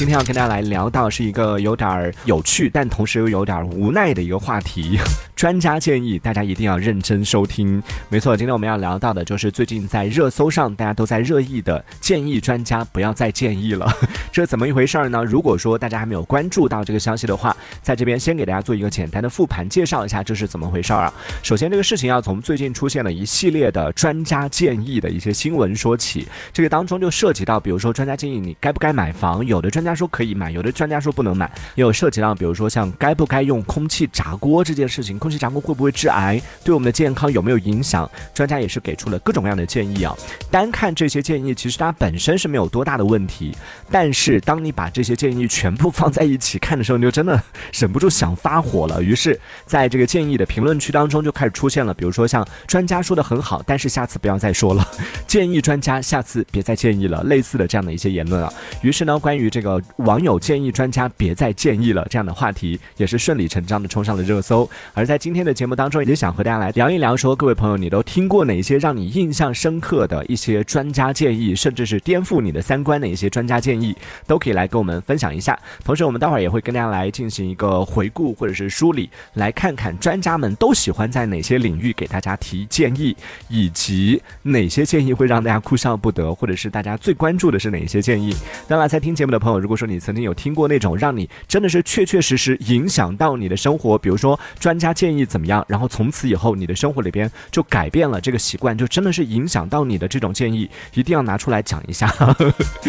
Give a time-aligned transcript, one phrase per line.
[0.00, 4.98] 今天要跟大家来聊到是一个有点有趣，但同时又有点无奈的一个话题。
[5.36, 7.82] 专家建议大家一定要认真收听。
[8.08, 13.90] 没错，今天我们要聊到的就是最近在热搜上大家都在热议的建议专家不要再建议了。
[14.32, 15.22] 这怎么一回事儿呢？
[15.22, 21.12] 如果说大家还没有关注到这个消息的话，在这边先给大家做一个简单的复盘，介绍一下这是怎么回事儿啊。
[21.42, 26.26] 首先，这个事情要从最近出现了一系列的专家建议的一些新闻说起。
[26.54, 35.18] 这个当中就涉及到，比如说专家建议你该不该买房，有的专家他说可以买，有的专家说不能买，也有涉及到，比如说像该不该用空气炸锅这件事情。
[35.18, 36.40] 空气炸锅会不会致癌？
[36.64, 38.08] 对我们的健康有没有影响？
[38.32, 40.16] 专家也是给出了各种各样的建议啊。
[40.50, 43.56] 单看这些建议，其实它本身是没有多大的问题。
[43.90, 49.02] 但是当你把这些建议全部放在一起看的时候，你就真的忍不住想发火了。
[49.02, 54.86] 于是，在这个建议的评论区当中，就开始出现了，比如说像专家说的很好，但是下次不要再说了。
[55.26, 58.52] 建议专家下次别再建议了，类似的这样的一些言论啊。
[58.82, 64.68] 于是呢，关于这个网友建议专家别再建议了这样的话题，也是顺理成章的冲上了热搜。
[64.94, 75.58] 而在今天的节目当中，也想和大家来聊一聊，说各位朋友，你都听过哪些让你印象深刻的一些专家建议，甚至是颠覆你的三观的一些专家建议，都可以来跟我们分享一下。
[75.84, 83.16] 同时，我们待会儿也会跟大家来进行一个回顾或者是梳理，来看看专家们都喜欢在哪些领域给大家提建议，
[83.48, 88.34] 以及哪些建议会让大家哭笑不得，或者是大家最关注的是哪些建议。
[88.66, 95.64] 当然，在听节目的朋友，如如果说你曾经有听过那种让你真的是确确实实影响到你的生活，比如说专家建议怎么样。
[95.68, 102.12] 然后从此以后，你的生活里边就改变了这个习惯，就真的是影响到你的这种建议，一定要拿出来讲一下，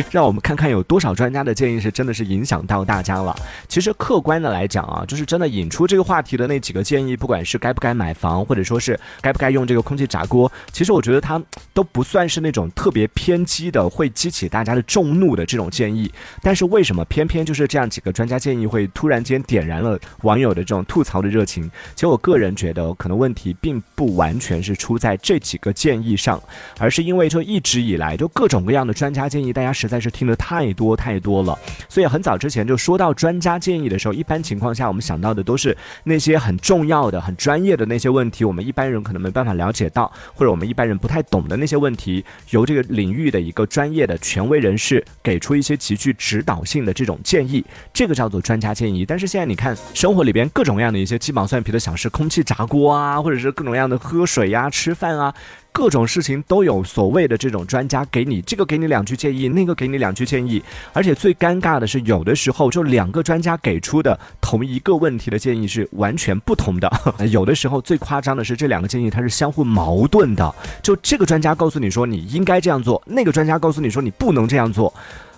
[0.09, 3.35] 让我们看看有多少专家的建议是真的是影响到大家了。
[3.67, 11.39] 其实客观的来讲啊，就是真的引出这个话题的那几个建议，不管是该不该买房，或者说是该不该用这个空气炸锅，其实我觉得它
[11.75, 16.11] 都不算是那种特别偏激的，会激起大家的众怒的这种建议。
[16.41, 21.63] 但是是为什么偏偏就是这样几个专家建议会突然间点燃了网友的这种吐槽的热情？
[21.95, 22.51] 其实我个人。
[22.61, 26.39] 觉得可能问题并不完全是出在这几个建议上，
[26.77, 31.57] 而是因为就一直以来就各种各样的专家建议，大家实在是听得太多太多了。
[31.87, 47.63] 所以很早之前就说到专家建议的时候，一般情况下我们想到的都是那些很重要的、很专业的那些问题，我们一般人可能没办法了解到，或者我们一般人不太懂的那些问题，由这个领域的一个专业的权威人士给出一些极具指导导性的这种建议，
[47.93, 49.05] 这个叫做专家建议。
[49.05, 52.41] 但是现在你看生活里边各种各样的一些鸡毛蒜皮的小事，空气。
[52.43, 55.31] 炸锅啊，或者是各种各样的喝水呀、吃饭啊，
[55.71, 66.91] 各种事情都有所谓的这种专家给你这个给你两句建议，那个给你两句建议，而且最尴尬的是，有的时候就两个专家给出的同一个问题的建议是完全不同的，
[67.31, 74.91] 有的时候最夸张的是这两个建议它是相互矛盾的，就这个专家告诉你说你应该这样做，那个专家告诉你说你不能这样做。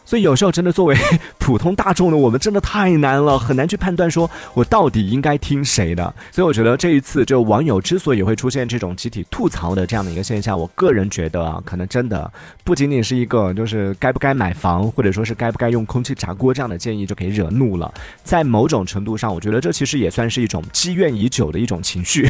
[0.06, 0.96] 所以有时候真的作为
[1.40, 6.14] 普通大众的我们真的太难了，很难去判断说我到底应该听谁的。
[6.32, 12.32] 所以我觉得这一次就网友之所以会出现这种集体吐槽的这样的一个现象，我个人觉得啊，可能真的
[12.64, 17.94] 不仅仅是一个就是该不该买房，或者说是该不该用空气炸锅这样的建议就可以惹怒了。
[18.24, 22.30] 在某种程度上，我觉得这其实也算是一种积怨已久的一种情绪，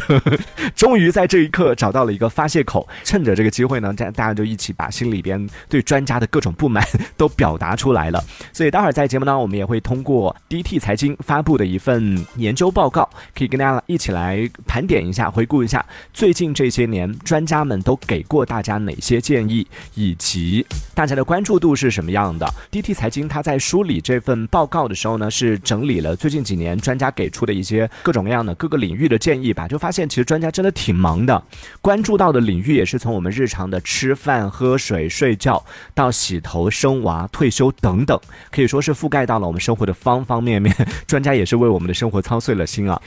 [0.74, 2.88] 终于在这一刻找到了一个发泄口。
[3.02, 6.84] 趁着这个机会呢，大大家就一起把心里边对专家的各种不满
[7.16, 7.73] 都表达。
[7.74, 22.46] 出来了，所以待会儿在节目当中，我们也会通过 DT 财经发布的一份研究报告，可以跟大家一起来盘点一下、回顾一下最近这些年专家们都给过大家哪些建议，以及大家的关注度是什么样的。
[22.70, 31.42] DT 财经他在梳理这份报告的时候呢，是整理了最近几年专家给出的一些各种各样的各个领域的建议吧，就发现其实专家真的挺忙的，
[31.80, 35.64] 关注到的领域也是从我们日常的吃饭、喝水、睡觉
[35.94, 37.50] 到洗头、生娃、退。
[37.54, 38.18] 修等等，
[38.50, 40.74] 可以说是覆盖到了我们生活的方方面面。
[41.06, 43.00] 专家也是为我们的生活操碎了心啊！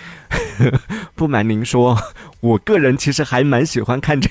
[1.15, 1.97] 不瞒您说，
[2.39, 4.29] 我个人其实还蛮喜欢看这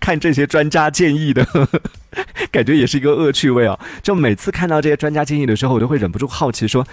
[0.00, 1.46] 看这些专家建议的，
[2.50, 3.78] 感觉也是一个恶趣味啊！
[4.02, 6.84] 就每次看到这些专家建议的时候，我都会忍不住好奇说。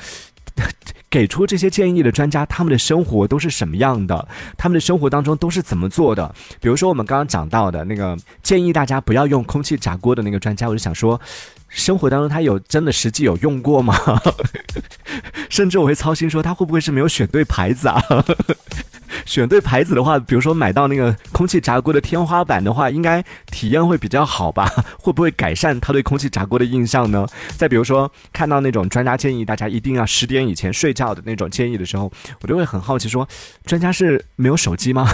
[1.09, 4.27] 给出这些建议的专家，他们的生活都是什么样的？
[4.57, 6.35] 他们的生活当中都是怎么做的？
[6.61, 11.19] 比如说我们刚刚讲到的那个建议大家不要用空气炸锅的那个专家，我就想说，
[11.69, 13.95] 生活当中他有真的实际有用过吗？
[15.49, 18.01] 甚至我会操心说，他会不会是没有选对牌子啊？
[19.25, 24.67] 选对牌子的话，比如说买到那个空气炸锅的天花板的话，应该体验会比较好吧？
[24.97, 27.27] 会不会改善他对空气炸锅的印象呢？
[27.57, 32.11] 再比如说看到那种专家建议大家一定要十点以前睡觉的那种建议的时候，
[32.41, 33.27] 我就会很好奇说，
[33.65, 35.07] 专家是没有手机吗？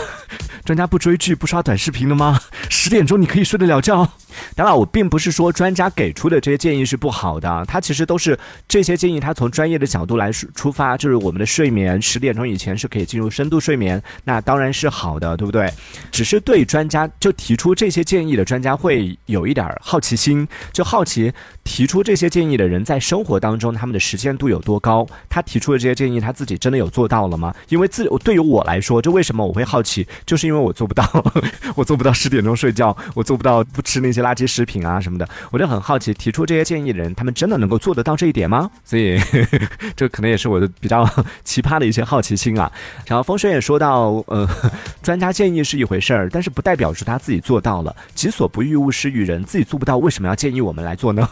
[0.63, 2.39] 专家不追剧不刷短视频的吗？
[2.69, 4.13] 十点钟你可以睡得了觉？
[4.55, 8.37] 当然，我并不是说专家给出的这些建议是不好的，他其实都是
[8.67, 15.71] 这些建议，他从专业的角度来出发，就是我们的睡眠十点钟以前是可以进入深度睡眠，那当然是好的，对不对？
[16.11, 21.31] 只是对专家就提出这些建议的专家会有一点好奇心，就好奇
[21.63, 27.53] 提出这些建议的人在生活当中他们的实践度有多高，他提出的这些建议他自己真的有做到了吗？
[27.69, 31.03] 因为自对于我来说，就为什么我会好奇，就是因为我做不到，
[31.75, 38.69] 我做不到十点钟睡觉，我做不到不吃那些垃圾食品啊什么的，我就很好奇，提出这些建议的人，他们真的能够做得到这一点吗？
[38.83, 39.17] 所以
[39.95, 41.07] 这可能也是我的比较
[41.45, 42.69] 奇葩的一些好奇心啊。
[43.07, 44.45] 然后风水也说到，呃，
[45.01, 51.29] 专家建议是一回事儿，但是不代表是他自己做到了，己所不欲，勿施于人，自己做不到，为什么要建议我们来做呢？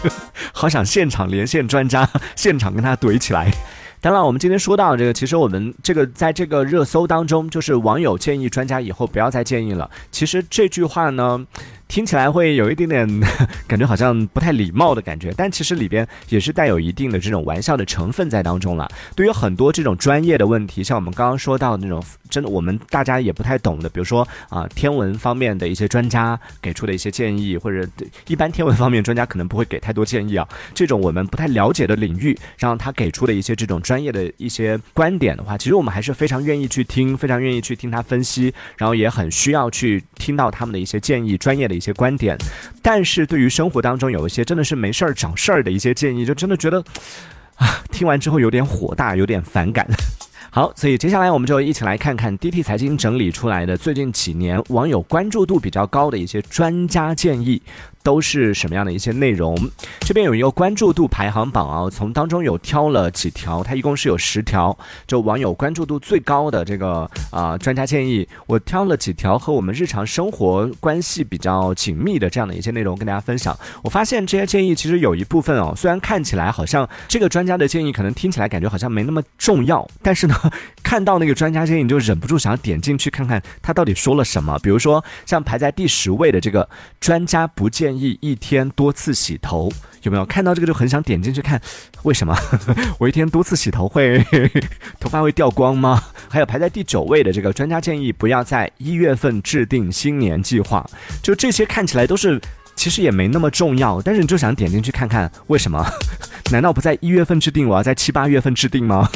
[0.54, 3.52] 好想现场连线专家，现场跟他怼起来。
[3.98, 9.90] 当然，我们今天说到这个，其实我们这个在这个热搜当中，就是网友建议专家以后不要再建议了。
[10.12, 11.44] 其实这句话呢。
[11.88, 13.08] 听起来会有一点点
[13.66, 18.88] 感觉好像不太礼貌的感觉，但其实里边也是带有一定的这种玩笑的成分在当中了。
[19.14, 27.88] 对于很多这种专业的问题，像我们刚刚说到那种真的我们大家也不太懂的，比如说啊天文方面的一些专家给出的一些建议，或者
[28.26, 30.46] 一般天文方面专家可能不会给太多建议啊。
[30.74, 41.75] 这种我们不太了解的领域，然后他给出的一些这种专业的一些观点的话，其实我们还是非常愿意去听，非常愿意去听他分析，然后也很需要去听到他们的一些建议，专业的。
[41.76, 42.36] 一些观点，
[42.80, 46.82] 但是对于生活当中有一些真的是没事儿找事儿的一些建议，就真的觉得
[47.56, 49.86] 啊，听完之后有点火大，有点反感。
[50.50, 57.60] 好，所以接下来我们就一起来看看 DT 财经整理出来的最近几年网友关注度比较高的一些专家建议。
[58.06, 59.52] 都是什么样的一些内容？
[59.98, 73.58] 这边有一个关注度排行榜啊，从当中有挑了几条，它一共是有十条，就网友关注度最高的这个啊专家建议，我挑了几条和我们日常生活关系比较紧密的这样的一些内容跟大家分享。
[73.82, 80.36] 我发现这些建议其实有一部分哦，虽然看起来好像这个专家的建议可能听起来感觉好像没那么重要，但是呢，
[80.80, 84.56] 看到那个专家建议你就忍不住想要点进去看看他到底说了什么。
[84.62, 86.68] 比如说像排在第十位的这个
[87.00, 87.95] 专家不建议。
[87.98, 89.72] 一一天多次洗头
[90.02, 91.60] 有没有看到这个就很想点进去看，
[92.02, 92.36] 为什么
[92.98, 94.24] 我一天多次洗头会
[95.00, 96.02] 头发会掉光吗？
[96.28, 100.88] 还有排在第九位的这个专家建议不要在一月份制定新年计划，
[101.22, 102.40] 就这些看起来都是
[102.74, 105.84] 其实也没那么重要，但是你就想点进去看看为什么？
[106.52, 109.10] 难道不在一月份制定，我要在七八月份制定吗？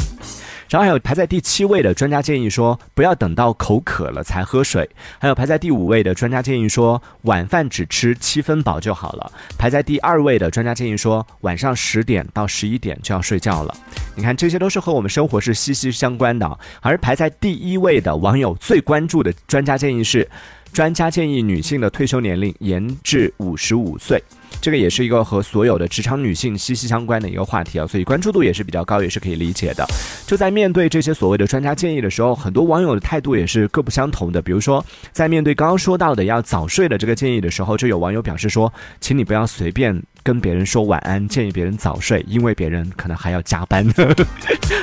[0.70, 4.88] 然后还有排在第七位的专家建议说，不要等到口渴了才喝水。
[5.18, 9.32] 还有排在第五位的专家建议说，晚饭只吃七分饱就好了。
[9.58, 13.74] 排在第二位的专家建议说，晚上十点到十一点就要睡觉了。
[14.14, 16.58] 你看，这些都是和我们生活是息息相关的。
[16.80, 20.28] 而排在第一位的网友最关注的专家建议是，
[20.72, 24.22] 专家建议女性的退休年龄延至五十五岁。
[24.60, 29.86] 这个也是一个和所有的职场女性息息相关的一个话题啊，所以关注度也是比较高，也是可以理解的。
[30.26, 34.40] 就在面对这些所谓的专家建议的时候，很多网友的态度也是各不相同的。
[34.42, 43.86] 比如说，在面对刚刚说到的要早睡的这个建议的时候，就有网友表示说：“请你不要随便跟别人说晚安，建议别人早睡，因为别人可能还要加班。”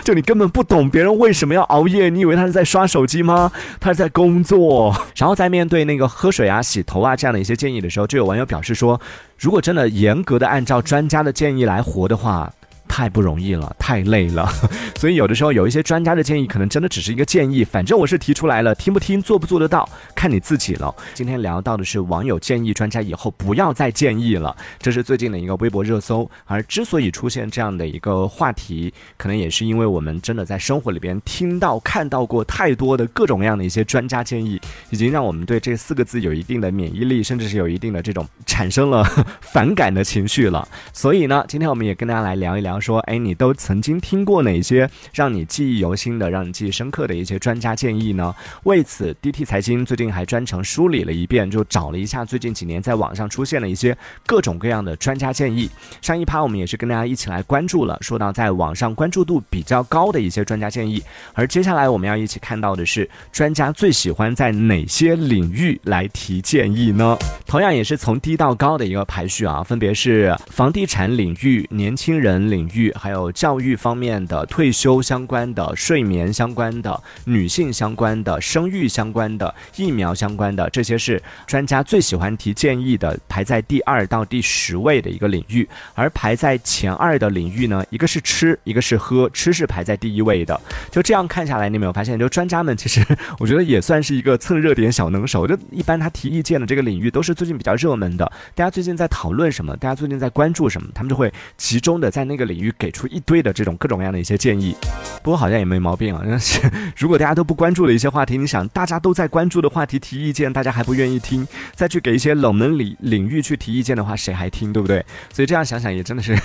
[0.04, 3.52] 就你根本不懂别人为什么要熬夜，你以为他是在刷手机吗？
[3.80, 4.96] 他是在工作。
[5.16, 9.00] 然后在面对那个喝水啊、洗头啊这样的一些建议的时候，就有网友表示说。
[9.38, 12.52] 如果真的严格的按照专家的建议来活的话。
[12.88, 14.50] 太不容易了，太累了，
[14.98, 20.94] 所以有的时候有一些专家的建议，可能真的只是一个建议，反正我是提出来了，听不听，做不做得到，看你自己了。
[21.14, 26.30] 今天聊到的是网友建议专家以后不要再建议了，这是最近的一个微博热搜。
[26.46, 39.04] 而之所以出现这样的一个话题，可能也是因为我们真的在生活里边听到、看到过太多的各种各样的一些专家建议，已经让我们对这四个字有一定的免疫力，甚至是有一定的这种产生了
[39.42, 40.68] 反感的情绪了。
[40.94, 42.77] 所以呢，今天我们也跟大家来聊一聊。
[42.80, 48.36] 说，哎，你都曾经听过哪些让你记忆犹新的、让你记忆深刻的一些专家建议呢？
[48.64, 55.70] 为此，DT 财经最近还专程梳理了一遍，就找了一下最近几年在网上出现了一些各种各样的专家建议。
[56.02, 61.02] 上一趴我们也是跟大家一起来关注了，说到在网上关注度比较高的一些专家建议。
[61.34, 67.18] 而接下来我们要一起看到的是，专家最喜欢在哪些领域来提建议呢？
[67.48, 72.67] 同样也是从低到高的一个排序啊，分别是房地产领域、年轻人领。
[72.74, 85.68] 育，还有教育方面的、退休相关的、睡眠相关的、女性相关的、生育相关的、疫苗相关的，这些是专家最喜欢提建议的，排在第二到第十位的一个领域。
[85.94, 90.60] 而排在前二的领域呢，一个是吃，一个是喝，吃是排在第一位的。
[90.92, 93.06] 就这样看下来，你有没有发现，就专家们其实
[93.40, 95.48] 我觉得也算是一个蹭热点小能手。
[95.48, 104.76] 就一般他提意见的这个领域都是最近比较热门的，大家最近在讨论什么，大家最近在关注什么，他们就会集中的在那个领于给出一堆的这种各种各样的一些建议。
[105.24, 106.22] 不过好像也没毛病啊。
[106.98, 115.06] 如果大家都不关注的一些话题，你想大家都在关注的话题提意见，大家还不愿意听，再去给一些冷门领领域去提意见的话，谁还听，对不对？
[115.34, 116.36] 所以这样想想也真的是，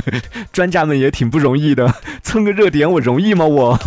[0.52, 3.44] 专家们也挺不容易的，蹭个热点我容易吗？
[3.46, 3.78] 我。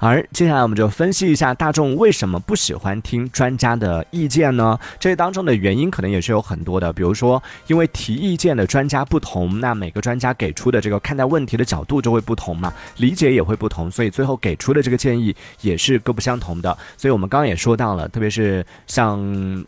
[0.00, 4.78] 而接下来我们就分析一下大众为什么不喜欢听专家的意见呢？
[4.98, 16.74] 这当中的原因可能也是有很多的，比如说因为提意见的专家不同，那每个专家给出的这个看待问题的角度就会不同嘛，理解也会不同，所以最后给出的这个建议也是各不相同的。
[16.96, 19.18] 所以我们刚刚也说到了，特别是像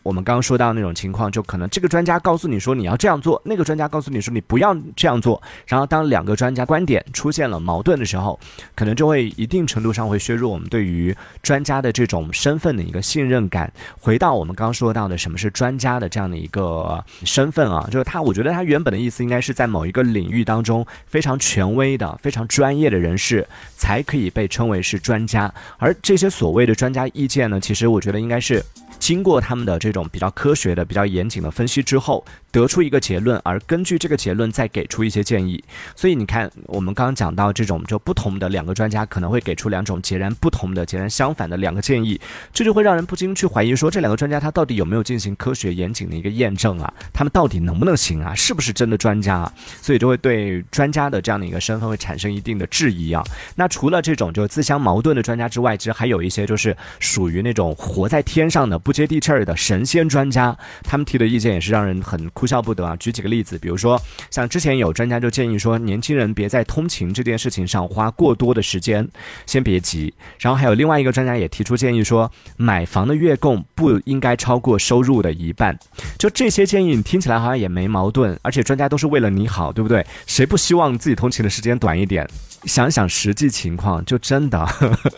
[0.03, 8.41] 我们刚刚说到那种情况，就可能这个专家告诉你说你要这样做，那个专家告诉你说你不要这样做，然后当两个专家观点出现了矛盾的时候，
[8.75, 10.22] 可能就会一定程度上会。
[10.23, 13.73] 削弱我们对于专家的这种身份的一个信任感。
[13.99, 25.53] 回到我们刚刚说到的什么是专家的这样的一个身份啊，就是他，我觉得他原本的意思应该是在某一个领域当中非常权威的、非常专业的人士才可以被称为是专家。
[25.79, 28.65] 而这些所谓的专家意见呢，其实我觉得应该是
[29.01, 32.25] 经过他们的这种比较科学的、比较严谨的分析之后。
[32.53, 35.63] 得出一个结论，而根据这个结论再给出一些建议。
[35.97, 42.21] 所以你看，我们刚刚讲到这种就不同的两个专家可能会给出两种截然不同的、截然相反的两个建议，
[42.53, 46.93] 这就会让人不禁去怀疑说，这两个专家他到底有没有进行科学严谨的一个验证啊？
[47.11, 48.35] 他们到底能不能行啊？
[48.35, 49.39] 是不是真的专家？
[49.39, 49.53] 啊？
[49.81, 53.25] 所以就会对专家的这样的一个身份会产生一定的质疑啊。
[53.57, 62.31] 那除了这种就自相矛盾的专家之外，其实还有一些就是属于那种活在天上的、不接地气儿的神仙专家，他们提的意见也是让人很。
[62.43, 62.97] 哭笑不得啊！
[62.97, 69.09] 举几个例子，比如说，像之前有专家就建议说，年轻人别在通勤这件事情上花过多的时间，
[69.47, 70.13] 先别急。
[70.41, 75.79] 然后还有另外一个专家也提出建议说，买房的月供不应该超过收入的一半。
[76.19, 80.05] 就这些建议，你听起来好像也没矛盾，而且专家都是为了你好，对不对？
[80.27, 82.29] 谁不希望自己通勤的时间短一点？
[82.65, 85.13] 想想实际情况，就真的，呵 呵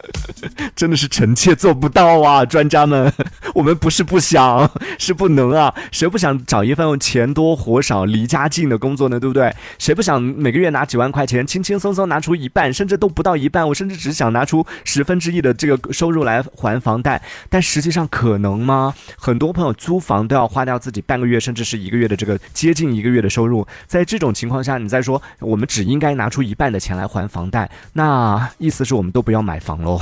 [0.74, 2.44] 真的是臣妾做不到啊！
[2.44, 3.12] 专家们，
[3.54, 5.74] 我们不是不想，是不能啊！
[5.92, 9.20] 谁不想找一份钱多活少、离家近的工作呢？
[9.20, 9.54] 对不对？
[9.78, 13.68] 谁不想每个月拿几万块钱，轻轻松松拿出一半，甚至都不到一半？
[13.68, 17.20] 我甚至只想拿出十分之一的这个收入来还房贷，
[17.50, 18.94] 但实际上可能吗？
[19.18, 27.28] 很多朋友租房都要花掉自己半个月，甚至是一个月的这个接近一个月的收入，在这种情况下，你再说我们只应该拿出一半的钱来还。
[27.34, 30.00] 房贷，那意思是我们都不要买房喽？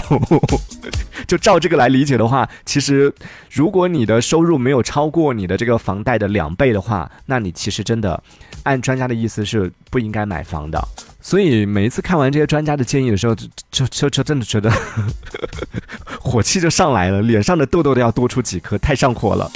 [1.27, 3.11] 就照这个来理解的话，其实
[3.51, 8.23] 如果你的收入没有超过你的这个房贷的两倍的话，那你其实真的
[8.65, 10.79] 按专家的意思是不应该买房的。
[11.23, 13.35] 所以每一次看完这些专家的建议的时候，
[13.71, 14.71] 就就就真的觉得
[16.21, 19.51] 火气就上来了，脸上的痘痘都要多出几颗，太上火了。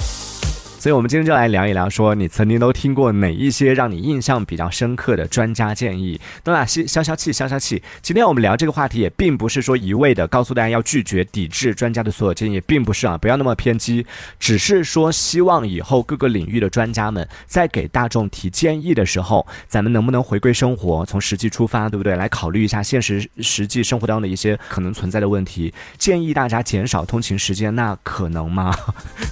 [0.87, 6.21] 所以，我们今天就来聊一聊，说你曾经都听过哪一些让你印象比较深刻的专家建议？
[6.45, 7.83] 都啦，消消消气，消消气。
[8.01, 14.07] 今天我们聊这个话题，也并不是说一味的告诉大家要拒绝、抵制专家的所有建议，并不是啊，不要那么偏激。
[14.39, 22.15] 只是说，希望以后各个领域的专家们在给大众提建议的时候，咱们能不能回归生活，从实际出发，对不对？
[22.15, 25.75] 来考虑一下现实、实际生活当中的一些可能存在的问题。
[25.99, 28.73] 建议大家减少通勤时间，那可能吗？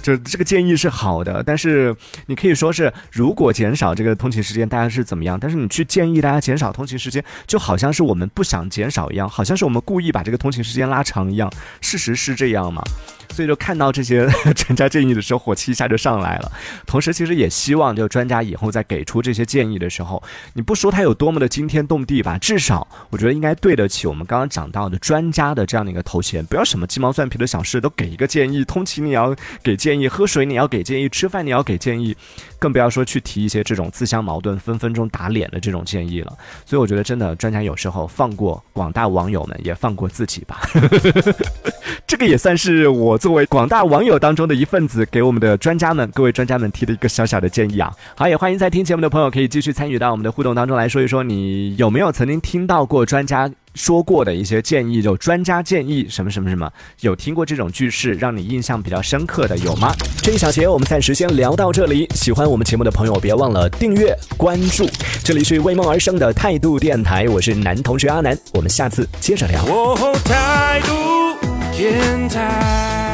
[0.03, 1.44] 就这个建议是好的。
[1.45, 5.39] 但是你可以说是，如果减少这个通勤时间，大家是怎么样？
[5.39, 11.51] 但是你去建议大家减少通勤时间，就好像是我们不想减少一样，好像是我们故意把这个通勤时间拉长一样。
[11.81, 12.81] 事实是这样吗？
[13.35, 14.25] 所以就看到这些
[14.55, 16.49] 专家建议的时候，火气一下就上来了。
[16.87, 20.23] 同时，其实也希望就专家以后在给出这些建议的时候，
[20.53, 26.45] 你不说他有多么的惊天动地吧，至少我觉得应该对得起我们刚刚讲到的专家的这样的一个头衔。
[26.45, 32.15] 不要什么鸡毛蒜皮的小事都给一个建议，通勤你要给建议，喝水你要给建议，吃饭你要给建议，
[32.57, 36.37] 更不要说去提一些这种自相矛盾、分分钟打脸的这种建议了。
[36.65, 40.61] 所以我觉得真的专家有时候放过广大网友们，也放过自己吧。
[42.07, 43.17] 这个也算是我。
[43.17, 47.91] 作为广大网友当中的一份子，给我们的专家们、各位专家们提的一个小小的建议啊。
[48.15, 53.51] 好，也欢迎在听节目的朋友可以继续参与到我们的互动当中来说一说，你有没有曾经听到过专家？
[53.73, 56.71] 说过的一些建议，就专家建议什么什么什么，
[57.01, 59.93] 有听过这种句式让你印象比较深刻的有吗？
[60.23, 62.07] 这一小节我们暂时先聊到这里。
[62.15, 64.87] 喜欢我们节目的朋友，别忘了订阅关注。
[65.25, 69.61] 这里是为梦而生的态度电台，我是男同学阿南，我们下次接着聊。
[70.23, 71.24] 态度
[71.75, 73.04] 天台。